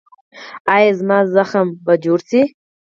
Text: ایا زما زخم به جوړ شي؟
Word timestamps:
ایا 0.73 0.91
زما 0.99 1.19
زخم 1.33 1.67
به 1.85 1.93
جوړ 2.03 2.19
شي؟ 2.29 2.41